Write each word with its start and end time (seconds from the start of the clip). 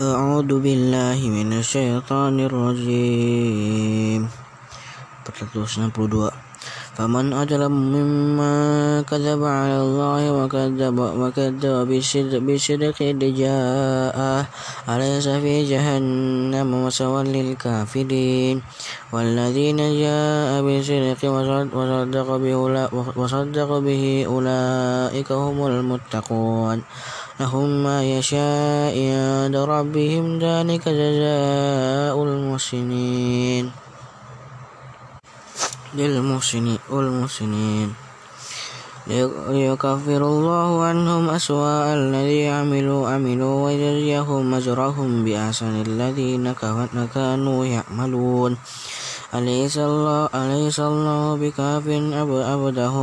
أعوذ 0.00 0.48
بالله 0.64 1.20
من 1.20 1.52
الشيطان 1.52 2.40
الرجيم. 2.40 4.24
462 5.28 6.32
فمن 6.92 7.32
أظلم 7.32 7.72
ممن 7.72 8.56
كذب 9.04 9.44
على 9.44 9.78
الله 9.80 10.22
وكذب, 10.32 10.98
وكذب 10.98 11.88
إذ 13.00 13.20
جاءه 13.36 14.40
أليس 14.88 15.28
في 15.28 15.54
جهنم 15.72 16.68
مسوى 16.86 17.22
للكافرين؟ 17.24 18.56
والذين 19.12 19.76
جاء 19.76 20.62
به, 22.36 22.56
وصدق 23.16 23.68
به 23.78 24.04
أولئك 24.26 25.32
هم 25.32 25.58
المتقون. 25.66 26.78
لهم 27.40 27.68
ما 27.84 28.04
يشاء 28.04 28.96
عند 28.96 29.56
ربهم 29.56 30.38
ذلك 30.38 30.84
جزاء 30.88 32.16
المحسنين. 32.22 33.72
للمحسنين 35.92 36.78
ليكفر 39.52 40.22
الله 40.24 40.70
عنهم 40.84 41.30
أسوأ 41.30 41.94
الذي 41.94 42.48
عملوا 42.48 43.08
عملوا 43.10 43.64
ويجزيهم 43.64 44.54
أجرهم 44.54 45.24
بأحسن 45.24 45.82
الذين 45.82 46.52
كانوا 47.14 47.60
يعملون. 47.66 48.56
أليس 49.32 49.78
الله, 49.78 50.28
أليس 50.34 50.80
الله 50.80 51.36
بكاف 51.40 51.88
عبده 51.88 52.94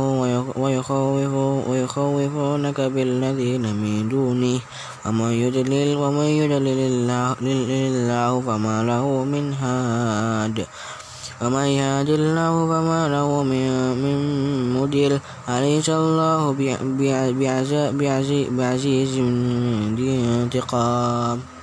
ويخوف 0.56 1.34
ويخوفونك 1.66 2.78
بالذين 2.80 3.64
من 3.74 4.08
دونه. 4.08 4.60
ومن 5.06 5.30
يدلل 5.32 5.96
ومن 5.98 6.28
يدلل 6.40 6.80
الله, 7.42 8.40
فما 8.46 8.76
له 8.86 9.06
من 9.26 9.44
هاد. 9.58 10.66
ومن 11.42 11.66
يهد 11.80 12.08
الله 12.08 12.52
فما 12.70 13.08
له 13.08 13.42
من 13.42 13.66
مدل 14.76 15.12
أليس 15.48 15.88
الله 15.90 16.40
بعزيز 18.54 19.14
ذي 19.96 20.10
انتقام؟ 20.44 21.59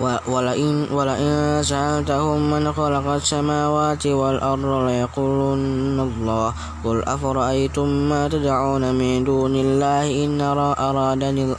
ولئن, 0.00 0.86
ولئن 0.92 1.62
سألتهم 1.62 2.50
من 2.50 2.72
خلق 2.72 3.06
السماوات 3.06 4.06
والأرض 4.06 4.64
ليقولن 4.88 5.98
الله 6.00 6.54
قل 6.84 7.02
أفرأيتم 7.02 7.88
ما 7.88 8.28
تدعون 8.28 8.94
من 8.94 9.24
دون 9.24 9.54
الله 9.56 10.24
إن 10.24 10.40
أرادني, 10.78 11.54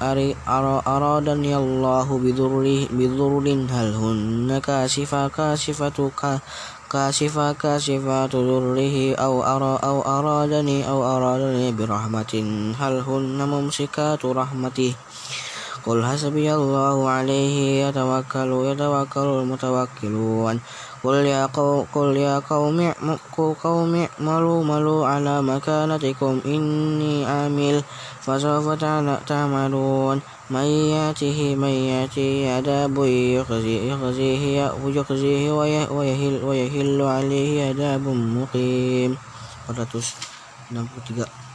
أرادني 0.88 1.56
الله 1.58 2.08
بضر 2.92 3.46
هل 3.72 3.90
هن 3.94 4.62
كاشفة 4.64 5.28
كاشفة 5.28 6.12
كاشفة 6.90 7.52
كاشفات 7.54 8.36
ضره 8.36 9.16
أو 9.16 9.44
أرى 9.44 9.74
أو 9.84 9.98
أرادني 10.02 10.90
أو 10.90 11.00
أرادني 11.18 11.72
برحمة 11.72 12.34
هل 12.80 12.94
هن 13.08 13.40
ممسكات 13.50 14.26
رحمته 14.26 14.94
قل 15.86 16.06
حسبي 16.06 16.54
الله 16.54 17.10
عليه 17.10 17.58
يتوكل 17.88 18.52
يتوكل 18.70 19.28
المتوكلون. 19.40 20.60
قل 21.04 21.16
يا 21.16 21.46
قوم 21.46 21.86
قل 21.96 22.18
يا 22.18 22.40
قوم 22.40 22.94
قوم 23.64 24.08
اعملوا 24.20 24.64
ملوا 24.64 25.08
على 25.08 25.42
مكانتكم 25.42 26.42
إني 26.46 27.26
عامل 27.26 27.84
فسوف 28.22 28.66
تعملون. 29.28 30.22
من 30.50 30.68
يأته 30.96 31.56
من 31.56 31.74
يأته 31.92 32.56
عذاب 32.58 32.96
يخزيه 33.40 33.94
يخزيه 34.86 35.52
ويهل, 35.52 36.44
ويهل 36.44 37.02
عليه 37.02 37.70
عذاب 37.70 38.08
مقيم. 38.08 39.18
463 39.70 41.49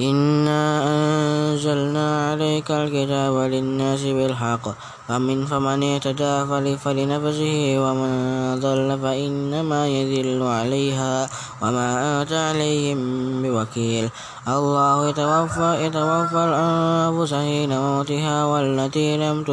إنا 0.00 0.84
أنزلنا 0.86 2.30
عليك 2.30 2.70
الكتاب 2.70 3.34
للناس 3.34 4.02
بالحق 4.02 4.68
فمن 5.08 5.46
فمن 5.46 5.82
اهتدى 5.82 6.34
فلنفسه 6.76 7.74
ومن 7.78 8.12
ضل 8.60 8.98
فإنما 9.02 9.88
يذل 9.88 10.42
عليها 10.42 11.28
وما 11.62 11.88
أنت 12.22 12.32
عليهم 12.32 12.98
بوكيل 13.42 14.10
الله 14.48 15.08
يتوفى 15.08 15.70
يتوفى 15.86 16.40
الأنفس 16.48 17.34
حين 17.34 17.80
موتها 17.80 18.44
والتي 18.44 19.16
لم 19.16 19.44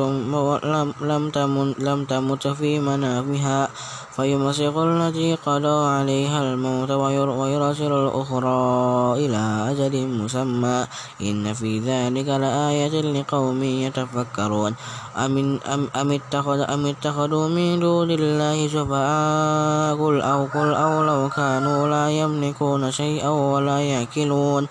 لم 1.01 1.75
لم 1.79 2.05
تمت 2.05 2.47
في 2.47 2.79
منامها 2.79 3.69
فيمسك 4.15 4.73
التي 4.77 5.35
قضى 5.35 5.77
عليها 5.87 6.39
الموت 6.43 6.91
ويرسل 6.91 7.91
الأخرى 7.91 8.59
إلى 9.25 9.41
أجل 9.71 10.07
مسمى 10.07 10.87
إن 11.21 11.53
في 11.53 11.79
ذلك 11.79 12.27
لآية 12.27 13.01
لقوم 13.01 13.63
يتفكرون 13.63 14.75
أم, 15.45 15.59
أم, 15.73 15.89
أم, 15.95 16.11
اتخذ 16.11 16.59
أم 16.59 16.85
اتخذوا 16.85 17.47
من 17.47 17.79
دون 17.79 18.11
الله 18.11 18.67
شفعاء 18.67 19.95
قل 19.95 20.21
أو 20.21 20.45
قل 20.45 20.73
أو 20.73 21.03
لو 21.03 21.29
كانوا 21.29 21.87
لا 21.87 22.09
يملكون 22.09 22.91
شيئا 22.91 23.29
ولا 23.29 23.79
يأكلون. 23.81 24.67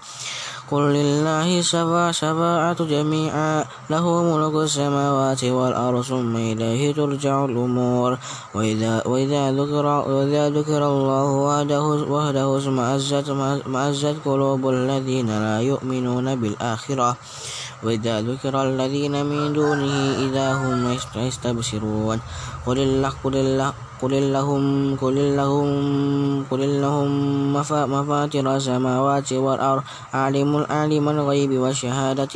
قل 0.71 0.83
لله 0.83 1.63
سبع 1.63 2.13
سبعة 2.13 2.85
جميعا. 2.85 3.65
له 3.91 4.23
ملك 4.23 4.55
السماوات 4.55 5.45
والأرض 5.45 6.03
ثم 6.03 6.37
إليه 6.37 6.95
ترجع 6.95 7.45
الأمور. 7.45 8.19
وإذا, 8.55 9.03
وإذا, 9.07 9.53
ذكر, 9.53 9.87
وإذا 9.87 10.51
ذكر 10.51 10.83
الله 10.87 11.25
وحده, 11.25 11.87
وحده 12.11 12.59
اسمأزت 12.59 14.17
قلوب 14.25 14.69
الذين 14.69 15.31
لا 15.31 15.61
يؤمنون 15.61 16.35
بالآخرة. 16.41 17.17
وإذا 17.85 18.21
ذكر 18.21 18.55
الذين 18.63 19.27
من 19.27 19.53
دونه 19.53 19.95
إذا 20.25 20.49
هم 20.53 20.97
يستبشرون. 21.17 22.19
قل 22.67 22.79
الله 22.79 23.13
قل 23.25 23.37
الله 23.37 23.73
قل 24.03 24.13
اللهم 24.15 24.97
قل 24.97 25.17
اللهم 25.19 26.45
قل 26.51 26.61
اللهم 26.61 27.53
مفاتر 27.93 28.57
السماوات 28.57 29.33
والأرض. 29.33 29.83
عالم 30.13 30.67
عالم 30.71 31.09
الغيب 31.09 31.53
والشهادة 31.59 32.33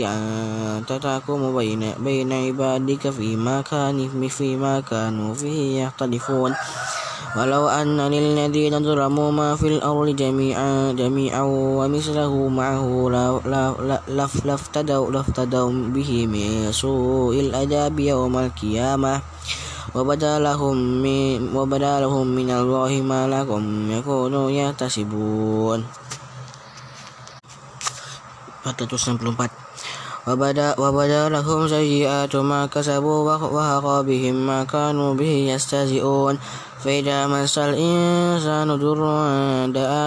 أنت 0.78 0.90
تحكم 0.92 1.40
بين 1.56 1.82
بين 2.04 2.32
عبادك 2.32 3.10
فيما 3.10 3.60
كانوا 3.60 4.28
فيما 4.28 4.80
كانوا 4.80 5.34
فيه 5.34 5.84
يختلفون. 5.84 6.52
ولو 7.36 7.68
أن 7.68 8.00
للذين 8.00 8.84
ظلموا 8.84 9.30
ما 9.32 9.56
في 9.56 9.68
الأرض 9.68 10.16
جميعا 10.16 10.92
جميعا 10.92 11.42
ومثله 11.76 12.32
معه 12.48 12.88
لافتدوا 14.48 15.10
لافتدوا 15.10 15.70
به 15.92 16.10
من 16.26 16.72
سوء 16.72 17.40
العذاب 17.40 18.00
يوم 18.00 18.38
القيامة 18.38 19.20
وبدا 19.94 20.38
لهم 20.38 20.76
من 21.02 21.56
وبدا 21.56 22.00
لهم 22.00 22.26
من 22.26 22.50
الله 22.50 22.92
ما 23.02 23.28
لكم 23.28 23.92
يكونوا 23.92 24.50
يحتسبون 24.50 25.84
464 28.66 29.68
وبدا, 30.28 30.80
وبدا 30.80 31.28
لهم 31.28 31.68
سيئات 31.68 32.36
ما 32.36 32.66
كسبوا 32.66 33.18
وحق 33.32 34.00
بهم 34.00 34.46
ما 34.46 34.64
كانوا 34.64 35.14
به 35.14 35.32
يستهزئون 35.56 36.38
فإذا 36.84 37.26
مس 37.26 37.58
الإنسان 37.58 38.68
ضر 38.76 39.02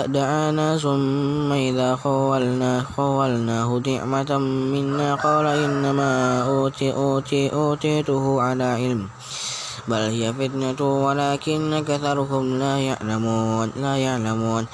دعانا 0.08 0.78
ثم 0.78 1.52
إذا 1.52 1.96
خولنا 1.96 2.86
خولناه 2.96 3.82
نعمة 3.88 4.38
منا 4.74 5.16
قال 5.16 5.46
إنما 5.46 6.42
أوتي 6.48 6.94
أوتي 6.94 7.54
أوتيته 7.54 8.42
على 8.42 8.64
علم 8.64 9.08
بل 9.88 9.98
هي 9.98 10.34
فتنة 10.34 11.06
ولكن 11.06 11.84
كثرهم 11.88 12.60
لا 12.60 12.78
يعلمون 12.78 13.72
لا 13.76 13.96
يعلمون 13.98 14.68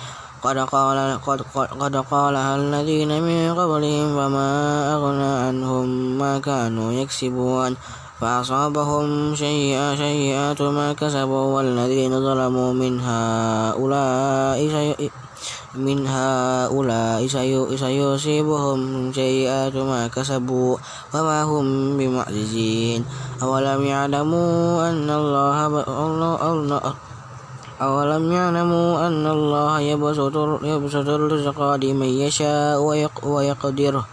قد 0.44 0.58
قال 0.58 1.20
قد, 1.26 1.42
قد 1.80 1.96
قالها 1.96 2.56
الذين 2.56 3.22
من 3.22 3.56
قبلهم 3.60 4.16
فما 4.16 4.50
أغنى 4.94 5.48
عنهم 5.48 6.18
ما 6.18 6.40
كانوا 6.40 6.92
يكسبون 6.92 7.76
فأصابهم 8.22 9.36
سيئات 9.36 10.62
ما 10.62 10.94
كسبوا 10.94 11.46
والذين 11.56 12.12
ظلموا 12.12 12.74
من 12.74 13.00
هؤلاء 13.00 14.60
من 15.76 16.08
هؤلاء 16.08 17.28
سيصيبهم 17.78 18.80
سيئات 19.14 19.76
ما 19.76 20.08
كسبوا 20.08 20.78
وما 21.14 21.44
هم 21.44 21.98
بمعجزين. 21.98 23.06
أولم 23.44 23.86
يعلموا 23.86 24.90
أن 24.90 25.10
الله 25.10 25.58
أولم 27.82 28.32
يعلموا 28.32 29.08
أن 29.08 29.28
الله 29.28 29.80
يبسط 30.64 31.08
الرزق 31.08 31.60
لمن 31.62 32.12
يشاء 32.26 32.82
ويقدر 33.24 34.04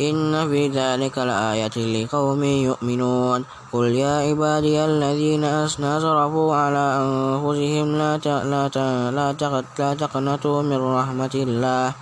إن 0.00 0.48
في 0.48 0.68
ذلك 0.68 1.18
لآية 1.18 1.76
لقوم 1.76 2.42
يؤمنون. 2.44 3.44
قل 3.72 3.84
يا 3.84 4.14
عبادي 4.30 4.84
الذين 4.84 5.44
أسرفوا 5.44 6.54
على 6.54 6.86
أنفسهم 7.02 7.88
لا 7.98 8.16
لا 8.22 8.64
لا 9.10 9.94
تقنطوا 9.94 10.62
من 10.62 10.78
رحمة 10.78 11.34
الله. 11.34 11.92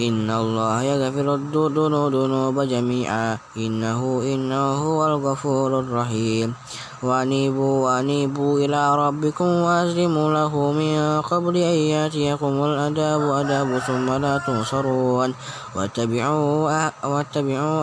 إن 0.00 0.30
الله 0.30 0.82
يغفر 0.82 1.34
الذنوب 1.34 2.56
جميعا. 2.60 3.38
إنه 3.56 4.00
إنه 4.22 4.64
هو 4.74 5.06
الغفور 5.06 5.80
الرحيم. 5.80 6.54
وأنيبوا 7.02 7.74
وأنيبوا 7.84 8.58
إلى 8.58 8.96
ربكم 8.96 9.44
وأسلموا 9.44 10.28
له 10.32 10.72
من 10.72 11.20
قبل 11.20 11.56
أن 11.56 11.78
يأتيكم 11.94 12.64
الأداب 12.64 13.20
أداب 13.20 13.78
ثم 13.78 14.12
لا 14.12 14.38
تنصرون. 14.38 15.34
واتبعوا 15.76 16.90
واتبعوا 17.04 17.78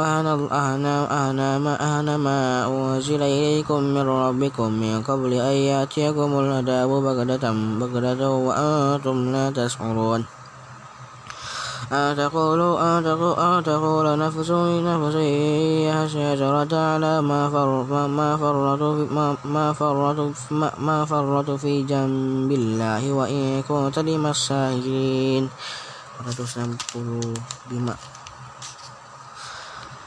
أهنا 0.51 1.57
ما 1.60 1.74
ما 2.18 2.68
أنزل 2.68 3.21
إليكم 3.21 3.80
من 3.83 4.06
ربكم 4.07 4.69
من 4.71 5.01
قبل 5.01 5.33
أن 5.33 5.57
يأتيكم 5.71 6.39
الأداب 6.39 6.89
بغدة 6.89 7.45
بغدة 7.80 8.30
وأنتم 8.30 9.18
لا 9.31 9.45
تشعرون. 9.51 10.38
أن 11.91 12.15
تقول 12.18 12.77
أن 12.77 13.03
تقول, 13.03 13.39
أن 13.39 13.63
تقول 13.63 14.19
نفس 14.19 14.50
يا 14.50 16.07
شجرة 16.07 16.75
على 16.77 17.21
ما 17.21 17.50
فرط 17.50 17.91
ما 17.91 18.38
فرط 18.38 18.81
ما 19.45 19.74
فرط 19.74 20.36
ما 20.80 21.06
فرط 21.06 21.51
في 21.51 21.83
جنب 21.83 22.51
الله 22.51 23.12
وإن 23.13 23.62
كنت 23.62 24.00
لما 24.00 24.30
الساجدين 24.30 25.50
165 26.25 28.19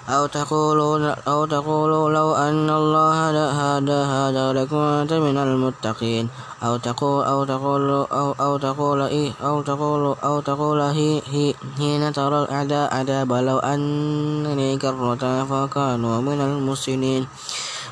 أو 0.09 0.27
تقولوا 0.27 1.15
أو 1.29 1.47
تقولوا 1.47 2.11
لو 2.11 2.35
أن 2.35 2.71
الله 2.71 3.31
هدى 3.31 4.01
هذا 4.15 4.53
لكنت 4.53 5.13
من 5.13 5.37
المتقين. 5.39 6.29
أو 6.63 6.77
تقول 6.77 7.25
أو 7.25 7.45
تقول 7.45 7.91
أو 7.91 8.33
أو 8.41 8.57
تقول 8.59 9.01
إيه 9.01 9.33
أو 9.43 9.63
تقول 9.63 10.17
أو 10.25 10.41
تقول 10.41 10.81
هي 10.81 11.23
هي 11.27 11.55
حين 11.79 12.13
ترى 12.13 12.43
الأعداء 12.43 12.95
عذاب. 12.95 13.33
لو 13.33 13.59
أنني 13.59 14.79
كرة 14.79 15.45
فكانوا 15.45 16.21
من 16.21 16.41
المسلمين 16.41 17.27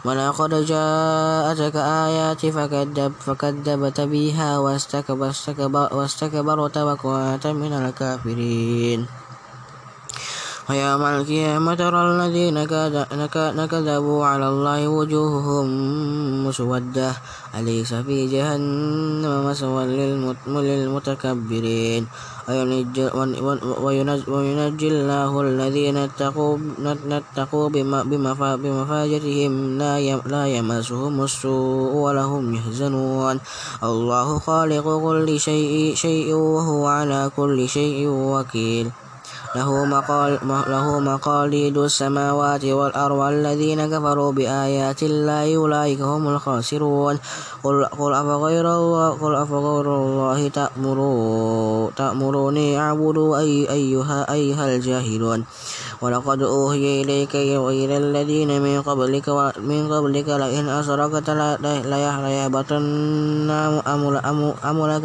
ولقد 0.05 0.55
جاءتك 0.65 1.77
آياتي 1.77 2.53
فكذب 2.53 3.12
فكذبت 3.21 4.01
بها 4.01 4.59
واستكبرت 5.93 6.79
وكنت 6.79 7.47
من 7.47 7.73
الكافرين. 7.73 9.07
ويوم 10.71 11.03
القيامة 11.03 11.75
ترى 11.75 12.01
الذين 12.15 12.63
كذبوا 13.67 14.21
على 14.27 14.49
الله 14.49 14.89
وجوههم 14.89 15.67
مسودة. 16.47 17.11
أليس 17.59 17.95
في 18.07 18.27
جهنم 18.31 19.51
مسوى 19.51 19.87
للمتكبرين؟ 20.47 22.07
وينجي 24.31 24.89
الله 24.89 25.41
الذين 25.41 25.97
اتقوا 26.07 27.69
بمفاجتهم 28.63 29.53
لا 30.27 30.47
يمسهم 30.47 31.15
السوء 31.23 31.93
ولهم 31.95 32.55
يحزنون. 32.55 33.41
الله 33.83 34.39
خالق 34.39 34.87
كل 35.03 35.29
شيء 35.99 36.35
وهو 36.35 36.87
على 36.87 37.31
كل 37.37 37.69
شيء 37.69 38.07
وكيل. 38.07 39.10
له, 39.56 39.85
مقال 39.85 40.38
له 40.47 40.87
مقاليد 41.00 41.79
السماوات 41.79 42.64
والأرض 42.64 43.17
والذين 43.17 43.81
كفروا 43.91 44.32
بآيات 44.32 45.02
الله 45.02 45.56
أولئك 45.56 46.00
هم 46.00 46.29
الخاسرون. 46.29 47.19
قل, 47.64 47.85
قل 47.85 48.12
أفغير 48.14 48.67
الله 48.76 49.08
قل 49.11 49.35
أفغير 49.35 49.87
الله 49.97 50.49
تأمروا 50.49 51.91
تأمروني 51.97 52.79
أعبد 52.79 53.19
أي 53.38 53.70
أيها 53.70 54.32
أيها 54.32 54.64
الجاهلون. 54.76 55.44
ولقد 56.02 56.43
أوحي 56.43 57.02
إليك 57.02 57.35
وإلى 57.35 57.97
الذين 57.97 58.62
من 58.62 58.82
قبلك 58.82 59.29
من 59.61 59.93
قبلك 59.93 60.29
لئن 60.29 60.69
أشركت 60.69 61.31
ليحبطن 61.91 62.82
أملك 64.64 65.05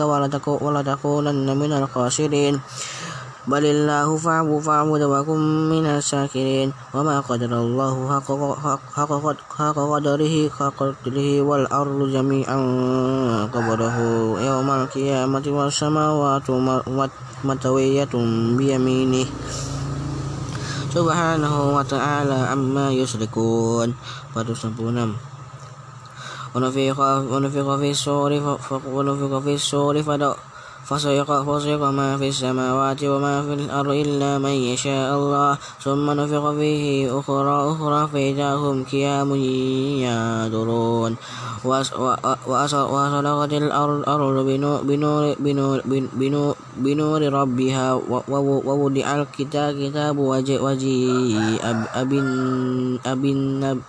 ولتكونن 0.62 1.58
من 1.58 1.72
الخاسرين. 1.74 2.60
بل 3.48 3.66
الله 3.66 4.18
فاعبد 4.18 4.60
فاعبد 4.60 5.02
وكن 5.02 5.70
من 5.70 5.86
الشاكرين 5.86 6.74
وما 6.94 7.20
قدر 7.20 7.46
الله 7.46 7.96
حق, 8.10 8.30
حق, 9.58 9.78
قدره 9.78 10.50
حق 10.50 10.80
قدره 10.82 11.42
والأرض 11.42 12.00
جميعا 12.10 12.58
قبضه. 13.54 13.98
يوم 14.42 14.70
القيامة 14.72 15.46
والسماوات 15.48 16.48
متوية 17.46 18.14
بيمينه. 18.58 19.26
سبحانه 20.90 21.56
وتعالى 21.78 22.38
عما 22.50 22.92
يشركون. 22.92 23.94
496 24.38 25.16
ونفخ 26.56 27.76
في 27.76 27.92
الصور 27.92 28.32
ونفخ 28.88 29.40
في 29.40 29.54
الصور 29.56 29.96
فسيق, 30.86 31.30
فسيق 31.42 31.82
ما 31.82 32.18
في 32.18 32.28
السماوات 32.30 33.04
وما 33.04 33.42
في 33.42 33.54
الأرض 33.54 33.92
إلا 34.06 34.38
من 34.38 34.50
يشاء 34.50 35.18
الله. 35.18 35.58
ثم 35.82 36.06
نفق 36.12 36.52
فيه 36.54 37.20
أخرى 37.20 37.72
أخرى 37.72 38.08
فإذا 38.14 38.50
هم 38.56 38.84
قيام 38.84 39.36
ينظرون 40.06 41.16
وأصلغت 42.46 43.54
الأرض 43.54 44.38
بنور, 44.46 44.82
بنور, 44.86 45.36
بنور, 45.40 45.82
بنور, 46.14 46.56
بنور 46.78 47.22
ربها. 47.34 47.88
ووضع 48.30 49.08
الكتاب 49.16 49.72
كتاب 49.82 50.18
وجيء 50.18 50.62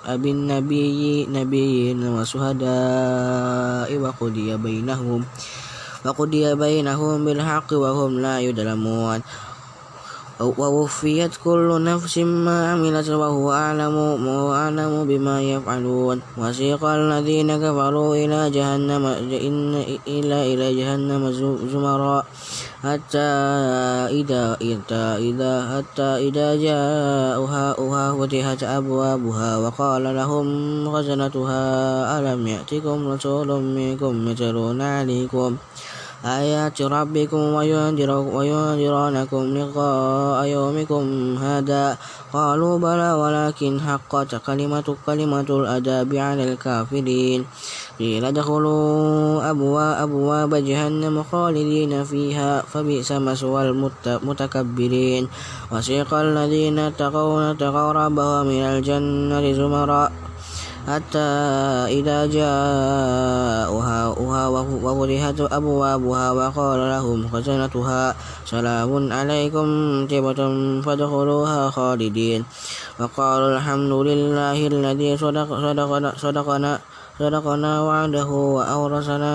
أبي 0.06 0.31
النبي 0.31 1.26
نبي 1.26 1.75
وشهداء 2.08 3.90
وقضي 4.00 4.56
بينهم. 4.56 5.25
وقضي 6.06 6.54
بينهم 6.54 7.24
بالحق 7.24 7.72
وهم 7.72 8.20
لا 8.20 8.40
يظلمون 8.40 9.20
ووفيت 10.40 11.30
كل 11.44 11.84
نفس 11.84 12.18
ما 12.18 12.72
عملت 12.72 13.08
وهو 13.08 13.52
أعلم 13.52 13.96
وأعلم 14.26 15.04
بما 15.08 15.42
يفعلون. 15.42 16.22
وسيق 16.38 16.84
الذين 16.84 17.56
كفروا 17.56 18.16
إلى 18.16 18.50
جهنم 18.50 19.04
إلى 20.06 20.54
إلى 20.54 20.66
جهنم 20.76 21.22
زمرا. 21.72 22.22
حتى 22.82 23.30
إذا 24.20 24.44
حتى 24.60 25.04
إذا 25.32 25.52
حتى 25.72 26.10
إذا 26.28 26.48
جاءوها 26.54 28.06
فتحت 28.18 28.62
أبوابها 28.62 29.50
وقال 29.58 30.04
لهم 30.04 30.46
خزنتها 30.92 31.62
ألم 32.18 32.46
يأتكم 32.46 33.08
رسول 33.08 33.48
منكم 33.62 34.28
يتلون 34.28 34.80
عليكم؟ 34.82 35.56
آيات 36.26 36.83
ربكم 36.83 37.42
وينذرونكم 38.35 39.42
لقاء 39.59 40.47
يومكم 40.47 41.04
هذا. 41.38 41.99
قالوا 42.33 42.78
بلى 42.78 43.12
ولكن 43.12 43.80
حقت 43.80 44.35
كلمة 44.47 44.97
كلمة 45.06 45.49
الأداب 45.50 46.11
على 46.14 46.52
الكافرين. 46.52 47.47
قيل 47.99 48.25
ادخلوا 48.25 49.50
أبواب, 49.50 49.95
أبواب 50.02 50.54
جهنم 50.54 51.23
خالدين 51.23 52.04
فيها 52.04 52.62
فبئس 52.62 53.12
مسوى 53.12 53.62
المتكبرين. 54.06 55.28
وسيق 55.73 56.14
الذين 56.14 56.78
اتقوا 56.78 57.50
اتقوا 57.50 57.92
ربهم 57.92 58.47
من 58.47 58.62
الجنة 58.62 59.52
زمرا 59.52 60.11
حتى 60.87 61.31
إذا 61.99 62.19
جاءوها 62.31 64.00
وفتحت 64.87 65.38
أبوابها 65.50 66.26
وقال 66.31 66.81
لهم 66.95 67.19
خزنتها 67.33 68.14
سلام 68.47 69.12
عليكم 69.12 69.66
طبتم 70.07 70.83
فادخلوها 70.87 71.71
خالدين. 71.71 72.40
وقالوا 73.00 73.49
الحمد 73.59 73.93
لله 73.93 74.59
الذي 74.66 75.11
صدق 75.19 75.49
صدقنا, 75.50 76.11
صدقنا, 76.16 76.73
صدقنا 77.19 77.73
وعده 77.83 78.31
وأورثنا 78.31 79.33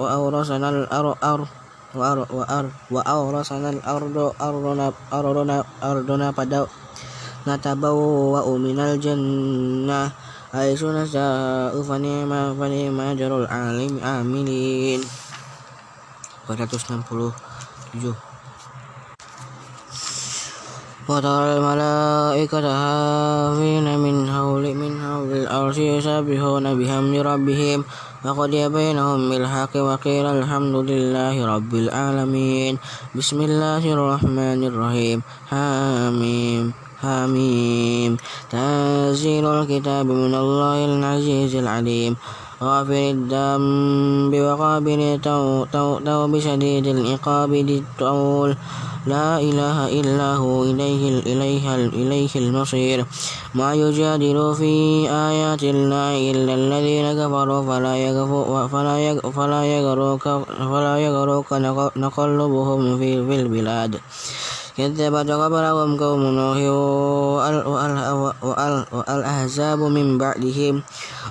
وأورثنا 0.00 0.68
الأرض 0.70 1.46
وأورثنا 2.90 3.68
الأرض 3.70 4.16
أرضنا 4.40 4.86
أرضنا 5.12 5.56
أرضنا 5.84 6.28
نتبوأ 7.48 8.46
من 8.58 8.78
الجنة. 8.80 10.27
حيث 10.52 10.82
نشاء 10.84 11.82
فنعم 11.82 12.32
فنعم 12.58 13.00
أجر 13.00 13.32
العاملين 13.44 15.00
467 16.50 18.14
وترى 21.08 21.56
الملائكة 21.56 22.64
هافين 22.64 23.98
من 23.98 24.32
حول 24.32 24.74
من 24.74 24.92
حول 25.00 25.32
العرش 25.32 25.78
يسبحون 25.78 26.64
بحمد 26.78 27.14
ربهم 27.16 27.84
وقضي 28.24 28.68
بينهم 28.68 29.30
بالحق 29.30 29.76
وقيل 29.76 30.26
الحمد 30.26 30.74
لله 30.74 31.34
رب 31.54 31.74
العالمين 31.74 32.78
بسم 33.14 33.38
الله 33.40 33.92
الرحمن 33.92 34.60
الرحيم 34.64 35.22
حميم 35.50 36.87
حميم. 37.02 38.16
تنزيل 38.50 39.46
الكتاب 39.46 40.06
من 40.06 40.34
الله 40.34 40.84
العزيز 40.84 41.54
العليم. 41.54 42.16
غافر 42.62 43.04
الذنب 43.14 44.32
وقابل 44.34 45.00
التوب 45.00 46.38
شديد 46.38 46.86
العقاب 46.86 47.52
ذي 47.54 47.78
الطول 47.78 48.56
لا 49.06 49.40
إله 49.40 50.00
إلا 50.00 50.34
هو 50.42 50.64
إليه, 50.64 51.22
إليه, 51.22 51.74
إليه 52.00 52.32
المصير. 52.36 53.06
ما 53.54 53.74
يجادل 53.74 54.54
في 54.58 54.74
آيات 55.10 55.62
الله 55.62 56.12
إلا 56.30 56.52
الذين 56.54 57.06
كفروا. 57.20 57.62
فلا 57.62 57.94
يغروك 57.96 59.30
فلا 59.36 59.62
يغروك 59.64 60.24
فلا 60.70 60.94
يغروك 61.06 61.50
نقلبهم 61.96 62.98
في 62.98 63.34
البلاد. 63.40 63.92
كذبت 64.78 65.30
قبلهم 65.30 65.90
قوم 65.98 66.22
نوح 66.22 66.58
وألأحزاب 68.92 69.78
من 69.78 70.18
بعدهم. 70.18 70.82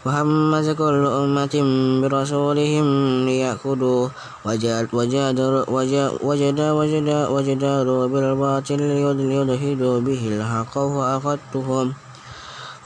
وهمز 0.06 0.68
كل 0.70 1.06
أمة 1.08 1.56
برسولهم 2.02 2.86
ليأخذوه 3.26 4.12
وجداروا 7.36 8.08
بالباطل 8.08 8.80
ليدهدوا 8.82 10.00
به 10.00 10.22
الحق 10.28 10.74
فأخذتهم 10.74 11.94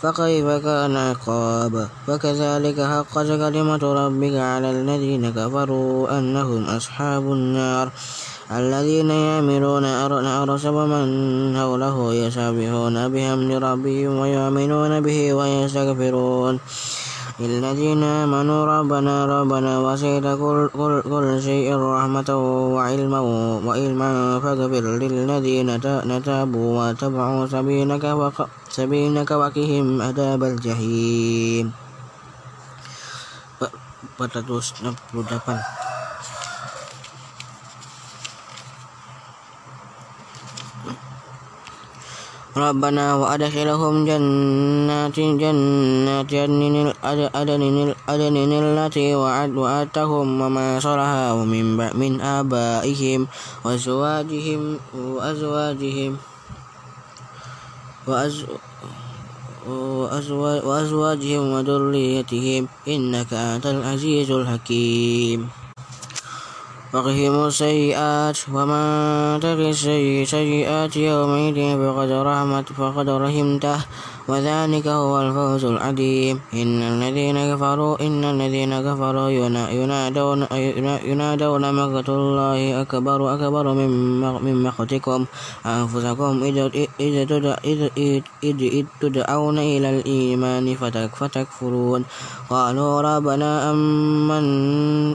فكيف 0.01 0.48
كان 0.65 0.96
عقاب؟ 0.98 1.74
فكذلك 2.08 2.77
حقت 2.82 3.27
كلمة 3.27 3.84
ربك 4.01 4.36
على 4.36 4.72
الذين 4.72 5.24
كفروا 5.30 6.18
أنهم 6.18 6.62
أصحاب 6.65 7.24
النار. 7.32 7.91
الذين 8.51 9.10
يعملون 9.10 9.86
أرس 10.43 10.65
ومن 10.65 11.08
حوله 11.55 12.13
يسبحون 12.13 12.96
بحمد 13.08 13.51
ربهم 13.63 14.12
ويؤمنون 14.20 14.93
به 15.01 15.20
ويستغفرون. 15.34 16.60
للذين 17.39 18.03
آمنوا 18.03 18.62
ربنا 18.65 19.25
ربنا 19.25 19.79
وسعت 19.79 20.25
كل, 20.38 20.70
كل, 20.75 21.01
كل 21.01 21.27
شيء 21.41 21.75
رحمة 21.75 22.29
وعلما 22.75 23.20
وعلما 23.65 24.10
فاغفر 24.43 24.86
للذين 25.00 25.70
تابوا 26.24 26.70
واتبعوا 26.79 27.48
سبيلك 27.48 28.05
سبيلك 28.70 29.31
وقهم 29.31 30.01
عذاب 30.01 30.43
الجحيم. 30.43 31.72
468 34.20 36.00
ربنا 42.58 43.15
وأدخلهم 43.15 44.05
جنات 44.05 45.20
جنات 45.20 46.34
عدن 47.36 47.93
عدن 48.10 48.38
التي 48.51 49.15
وعدتهم 49.15 50.41
وما 50.41 50.79
صلها 50.79 51.34
ومن 51.34 51.65
من 51.96 52.22
آبائهم 52.22 53.27
وأزواجهم 53.63 54.79
وأزواجهم 54.91 56.17
وأزواجهم 60.67 61.43
وذريتهم 61.53 62.67
إنك 62.88 63.34
أنت 63.34 63.65
العزيز 63.65 64.31
الحكيم. 64.31 65.61
وقهم 66.93 67.48
السيئات 67.48 68.38
ومن 68.51 68.83
تق 69.39 69.60
السيئات 69.75 70.95
يومئذ 70.95 71.57
فقد 71.79 72.12
رحمت 72.12 72.67
فقد 72.74 73.10
رحمته. 73.10 73.79
وذلك 74.28 74.88
هو 74.88 75.22
الفوز 75.22 75.66
العظيم. 75.66 76.42
إن 76.54 76.82
الذين 76.82 77.38
كفروا 77.56 78.01
إن 78.01 78.24
الذين 78.24 78.82
كفروا 78.82 79.30
ينادون 79.30 80.48
ينادون 81.06 81.63
مقت 81.74 82.10
الله 82.10 82.82
أكبر 82.82 83.20
أكبر 83.36 83.66
من 84.46 84.63
مقتكم 84.63 85.25
أنفسكم. 85.66 86.34
إذ 88.44 88.84
تدعون 89.01 89.58
إلى 89.58 89.90
الإيمان 89.90 90.75
فتكفرون. 91.20 92.01
قالوا 92.50 93.01
ربنا 93.01 93.72
أمن 93.72 94.46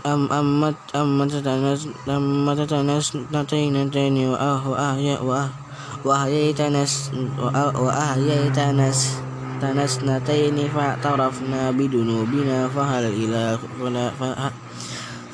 أم 0.06 0.22
أمت 0.32 0.74
أمت 0.94 1.32
تنتين 3.50 4.16
وأهيأ 4.28 5.18
وأحييتنا 6.06 6.86
اثنتين 9.62 10.68
فاعترفنا 10.68 11.70
بذنوبنا 11.70 12.68
فهل 12.68 13.04
إلى 13.04 13.58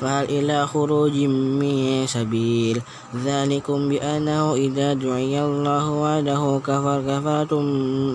فهل 0.01 0.25
إلى 0.29 0.67
خروج 0.67 1.15
من 1.61 2.07
سبيل 2.07 2.81
ذلكم؟ 3.25 3.89
بأنه 3.89 4.53
إذا 4.53 4.93
دعي 4.93 5.45
الله 5.45 5.85
وحده 5.91 6.59
كفر 6.65 7.01
كفرتم 7.07 7.65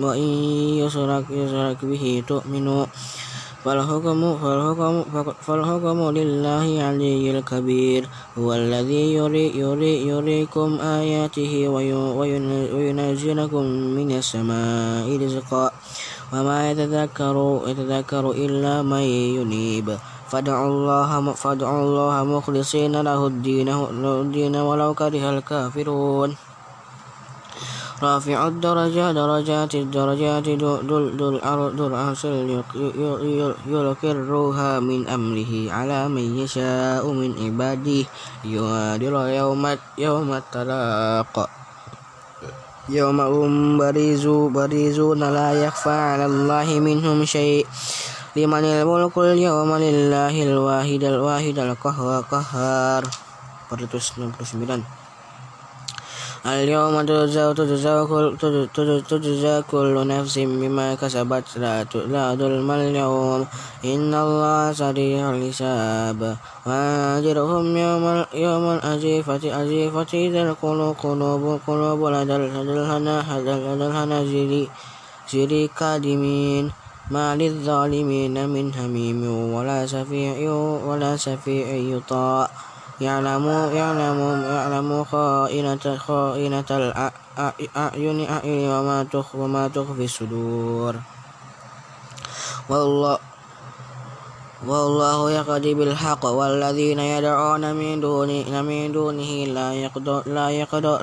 وإن 0.03 0.29
يشرك 0.83 1.25
يشرك 1.29 1.79
به 1.85 2.23
تؤمنوا. 2.27 2.85
فالحكم, 3.63 4.19
فالحكم, 4.39 4.93
فالحكم 5.41 5.99
لله 6.11 6.65
العلي 6.79 7.39
الكبير 7.39 8.01
هو 8.39 8.53
الذي 8.53 9.13
يري 9.19 9.45
يري 9.59 10.07
يريكم 10.07 10.79
آياته 10.79 11.67
وينزلكم 12.73 13.63
من 13.97 14.09
السماء 14.11 15.07
رزقا 15.23 15.71
وما 16.33 16.71
يتذكر 16.71 17.35
يتذكر 17.67 18.31
إلا 18.31 18.81
من 18.81 19.03
ينيب. 19.37 19.97
فادعوا 20.29 20.67
الله 20.67 21.33
فادعوا 21.33 21.83
الله 21.83 22.23
مخلصين 22.23 23.01
له 23.01 23.27
الدين 23.27 24.55
ولو 24.55 24.89
كره 24.93 25.23
الكافرون. 25.37 26.48
رافع 28.03 28.47
الدرجات 28.47 29.15
درجات 29.15 29.75
الدرجات 29.75 30.47
ذو 30.49 31.87
العرش 31.87 32.23
يلقرها 33.67 34.79
من 34.79 35.07
أمره 35.07 35.71
على 35.71 36.07
من 36.07 36.37
يشاء 36.39 37.03
من 37.11 37.29
عباده. 37.43 38.05
ينادر 38.45 39.13
يوم 39.27 39.63
يوم 39.97 40.33
التلاق. 40.33 41.49
يوم 42.89 43.21
هم 43.21 43.77
بريزون 44.53 45.19
لا 45.23 45.49
يخفى 45.65 45.89
على 45.89 46.25
الله 46.25 46.79
منهم 46.79 47.25
شيء. 47.25 47.67
لمن 48.35 48.63
الملك 48.63 49.17
اليوم 49.17 49.71
لله 49.75 50.43
الواحد 50.43 51.03
الواحد 51.03 51.57
القهار 51.59 53.03
469 53.71 55.08
اليوم 56.45 57.01
تجزى 57.01 57.53
تجزى 57.53 58.05
كل 58.07 58.37
تجزى 59.09 59.61
كل 59.71 60.07
نفس 60.07 60.39
بما 60.39 60.95
كسبت. 60.95 61.43
لا 61.59 61.83
لا 61.83 62.35
ظلم 62.35 62.71
اليوم 62.71 63.47
إن 63.85 64.13
الله 64.13 64.73
سريع 64.73 65.29
الحساب. 65.35 66.37
وأنذرهم 66.65 67.77
يوم 67.77 68.25
يوم 68.33 68.65
الأزيفة 68.79 69.43
أزيفة 69.61 70.11
إذا 70.13 70.41
القلوب. 70.49 70.95
قلوب 71.03 71.59
قلوب 71.67 71.99
لدى 72.07 72.35
الهناجر 72.35 73.59
جري 75.31 75.67
كادمين. 75.67 76.71
ما 77.11 77.35
للظالمين 77.35 78.49
من 78.49 78.73
حميم 78.73 79.19
ولا 79.53 79.85
شفيع 79.85 80.51
ولا 80.87 81.17
شفيع 81.17 81.67
يطاع. 81.97 82.49
يعلم 83.01 83.45
يعلم 83.73 84.19
يعلم 84.43 84.89
خائنة 85.03 85.85
خائنة 85.97 86.69
الأعين 87.39 88.69
وما 89.35 89.67
تخفي 89.67 90.05
الصدور. 90.05 90.95
والله 92.69 93.17
والله 94.59 95.31
يقضي 95.31 95.73
بالحق 95.73 96.25
والذين 96.25 96.99
يدعون 96.99 97.63
من 97.75 98.03
دونه 98.03 98.43
من 98.61 98.91
دونه 98.91 99.31
لا 99.55 99.71
يقدر 99.71 100.23
لا 100.27 100.49
يقدر 100.51 100.95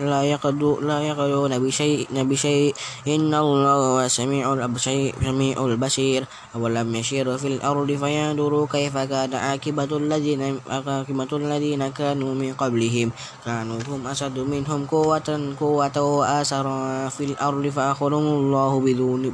لا 0.00 0.22
يقدر 0.24 0.80
لا 0.80 0.98
يقدرون 1.00 1.52
بشيء 1.58 2.08
بشيء. 2.08 2.74
إن 3.08 3.34
الله 3.34 3.72
هو 3.72 4.00
السميع 4.00 4.52
السميع 4.64 5.56
البصير. 5.60 6.24
أولم 6.56 6.94
يشيروا 6.94 7.36
في 7.36 7.48
الأرض 7.60 7.92
فينظروا 7.92 8.66
كيف 8.72 8.96
كان 8.96 9.34
عاقبة 9.34 9.90
الذين 9.96 10.60
عاقبة 10.70 11.30
الذين 11.32 11.82
كانوا 11.92 12.32
من 12.34 12.52
قبلهم. 12.56 13.12
كانوا 13.44 13.78
هم 13.88 14.06
أشد 14.06 14.38
منهم 14.38 14.86
قوة 14.88 15.28
قوة 15.60 15.96
وآثرا 16.00 17.08
في 17.08 17.24
الأرض 17.24 17.64
فأخذهم 17.68 18.34
الله 18.40 18.72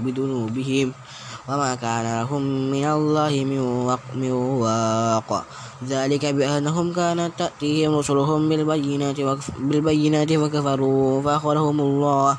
بذنوبهم 0.03 0.93
وما 1.49 1.81
كان 1.81 2.05
لهم 2.05 2.43
من 2.69 2.85
الله 2.85 3.33
من 4.15 4.33
واق. 4.61 5.31
ذلك 5.89 6.25
بأنهم 6.37 6.93
كانت 6.93 7.33
تأتيهم 7.39 7.97
رسلهم 7.97 8.49
بالبينات 8.49 9.19
بالبينات 9.59 10.31
وكفروا 10.33 11.23
فأخذهم 11.23 11.79
الله. 11.81 12.37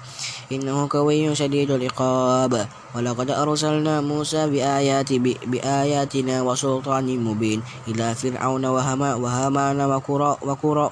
إنه 0.51 0.77
قوي 0.89 1.35
شديد 1.35 1.71
العقاب. 1.71 2.53
ولقد 2.95 3.29
أرسلنا 3.31 4.01
موسى 4.01 4.49
بآيات 4.49 5.13
بآياتنا 5.45 6.35
وسلطان 6.41 7.05
مبين 7.05 7.59
إلى 7.87 8.15
فرعون 8.15 8.65
وهامان 8.65 9.79
وقرى 9.81 10.31
وقرى 10.41 10.89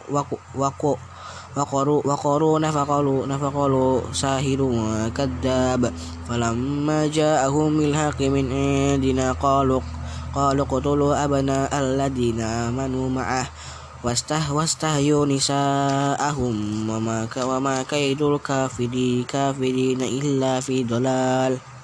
وقرى 1.58 2.02
وقارون 2.06 2.72
فقالوا 2.72 3.38
فقالوا 3.38 4.14
ساحر 4.14 4.62
كذاب. 5.18 5.94
فلما 6.30 7.08
جاءهم 7.08 7.78
بالحق 7.78 8.22
من 8.22 8.46
عندنا 8.52 9.32
قالوا 9.32 9.82
قالوا 10.36 10.66
اقتلوا 10.66 11.24
أبناء 11.26 11.72
الذين 11.74 12.42
آمنوا 12.42 13.10
معه. 13.10 13.48
واستهيوا 14.54 15.26
نساءهم. 15.26 16.56
وما, 16.90 17.28
وما 17.44 17.84
كيد 17.84 18.22
الكافرين 18.22 20.02
إلا 20.02 20.60
في 20.60 20.84
ضلال. 20.84 21.77